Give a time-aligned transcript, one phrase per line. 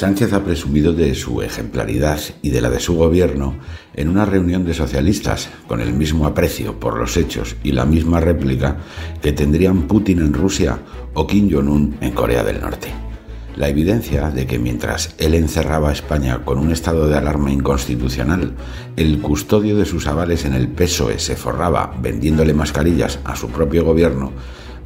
[0.00, 3.56] Sánchez ha presumido de su ejemplaridad y de la de su gobierno
[3.92, 8.18] en una reunión de socialistas con el mismo aprecio por los hechos y la misma
[8.18, 8.78] réplica
[9.20, 10.78] que tendrían Putin en Rusia
[11.12, 12.88] o Kim Jong-un en Corea del Norte.
[13.56, 18.54] La evidencia de que mientras él encerraba a España con un estado de alarma inconstitucional,
[18.96, 23.84] el custodio de sus avales en el PSOE se forraba vendiéndole mascarillas a su propio
[23.84, 24.32] gobierno,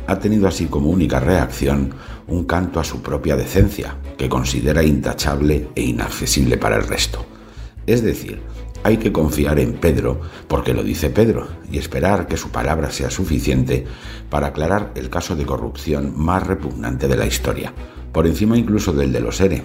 [0.07, 1.95] ha tenido así como única reacción
[2.27, 7.25] un canto a su propia decencia, que considera intachable e inaccesible para el resto.
[7.87, 8.41] Es decir,
[8.83, 13.11] hay que confiar en Pedro porque lo dice Pedro y esperar que su palabra sea
[13.11, 13.87] suficiente
[14.29, 17.73] para aclarar el caso de corrupción más repugnante de la historia,
[18.13, 19.65] por encima incluso del de los ERE.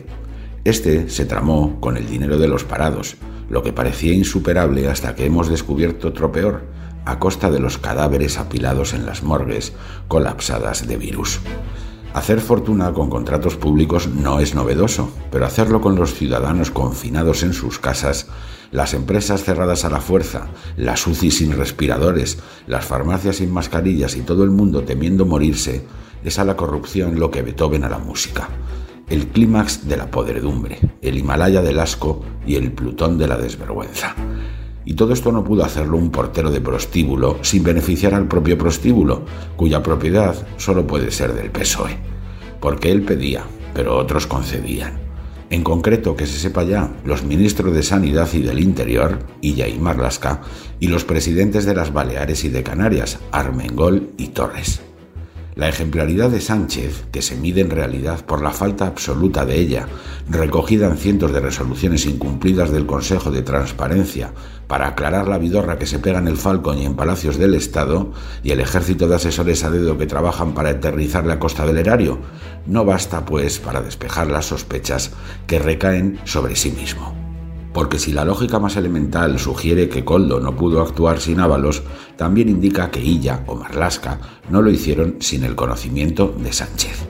[0.64, 3.18] Este se tramó con el dinero de los parados,
[3.50, 6.64] lo que parecía insuperable hasta que hemos descubierto otro peor,
[7.06, 9.74] a costa de los cadáveres apilados en las morgues
[10.08, 11.40] colapsadas de virus.
[12.14, 17.54] Hacer fortuna con contratos públicos no es novedoso, pero hacerlo con los ciudadanos confinados en
[17.54, 18.28] sus casas,
[18.72, 24.22] las empresas cerradas a la fuerza, las UCI sin respiradores, las farmacias sin mascarillas y
[24.22, 25.86] todo el mundo temiendo morirse,
[26.24, 28.50] es a la corrupción lo que Beethoven a la música.
[29.08, 34.16] El clímax de la podredumbre, el Himalaya del asco y el Plutón de la desvergüenza.
[34.86, 39.24] Y todo esto no pudo hacerlo un portero de prostíbulo sin beneficiar al propio prostíbulo,
[39.56, 41.98] cuya propiedad solo puede ser del PSOE.
[42.60, 45.00] Porque él pedía, pero otros concedían.
[45.50, 49.80] En concreto, que se sepa ya, los ministros de Sanidad y del Interior, Illa y
[49.80, 50.42] Marlasca,
[50.80, 54.82] y los presidentes de las Baleares y de Canarias, Armengol y Torres.
[55.56, 59.88] La ejemplaridad de Sánchez, que se mide en realidad por la falta absoluta de ella,
[60.30, 64.32] recogida en cientos de resoluciones incumplidas del Consejo de Transparencia
[64.68, 68.14] para aclarar la vidorra que se pega en el Falcon y en palacios del Estado,
[68.44, 72.20] y el ejército de asesores a dedo que trabajan para eternizar la costa del erario,
[72.68, 75.12] no basta, pues, para despejar las sospechas
[75.48, 77.19] que recaen sobre sí mismo
[77.80, 81.82] porque si la lógica más elemental sugiere que Coldo no pudo actuar sin Ábalos,
[82.18, 84.20] también indica que Illa o Marlasca
[84.50, 87.08] no lo hicieron sin el conocimiento de Sánchez.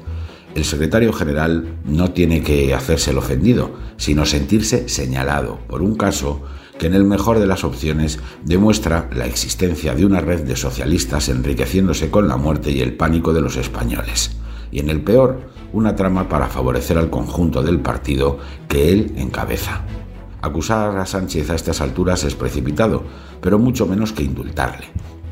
[0.54, 6.44] El secretario general no tiene que hacerse el ofendido, sino sentirse señalado por un caso
[6.78, 11.30] que en el mejor de las opciones demuestra la existencia de una red de socialistas
[11.30, 14.38] enriqueciéndose con la muerte y el pánico de los españoles,
[14.72, 18.38] y en el peor, una trama para favorecer al conjunto del partido
[18.68, 19.84] que él encabeza.
[20.42, 23.04] Acusar a Sánchez a estas alturas es precipitado,
[23.42, 24.88] pero mucho menos que indultarle.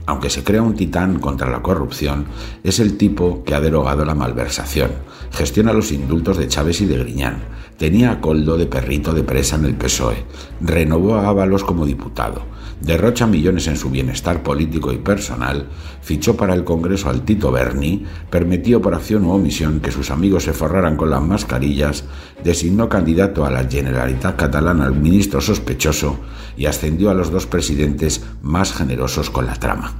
[0.06, 2.26] Aunque se crea un titán contra la corrupción,
[2.64, 4.92] es el tipo que ha derogado la malversación,
[5.32, 7.40] gestiona los indultos de Chávez y de Griñán,
[7.78, 10.26] tenía a Coldo de perrito de presa en el PSOE,
[10.62, 12.42] renovó a Ábalos como diputado,
[12.82, 15.68] derrocha millones en su bienestar político y personal,
[16.02, 20.44] fichó para el Congreso al Tito Berni, permitió por acción u omisión que sus amigos
[20.44, 22.06] se forraran con las mascarillas,
[22.44, 26.20] designó candidato a la Generalitat catalana al ministro sospechoso
[26.56, 29.94] y ascendió a los dos presidentes más generosos con la trama.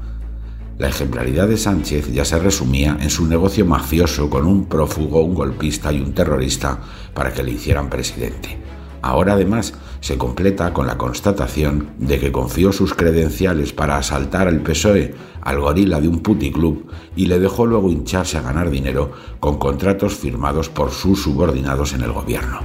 [0.78, 5.34] La ejemplaridad de Sánchez ya se resumía en su negocio mafioso con un prófugo, un
[5.34, 6.80] golpista y un terrorista
[7.16, 8.60] para que le hicieran presidente.
[9.02, 14.62] Ahora además se completa con la constatación de que confió sus credenciales para asaltar al
[14.62, 19.58] PSOE al gorila de un puticlub y le dejó luego hincharse a ganar dinero con
[19.58, 22.60] contratos firmados por sus subordinados en el gobierno,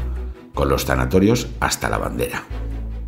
[0.54, 2.44] con los sanatorios hasta la bandera.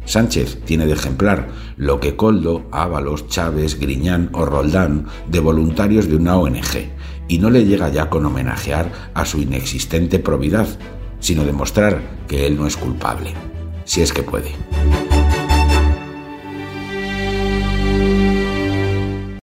[0.04, 6.16] Sánchez tiene de ejemplar lo que Coldo, Ábalos, Chávez, Griñán o Roldán de voluntarios de
[6.16, 6.90] una ONG,
[7.26, 10.68] y no le llega ya con homenajear a su inexistente probidad,
[11.20, 13.32] sino demostrar que él no es culpable,
[13.84, 14.52] si es que puede.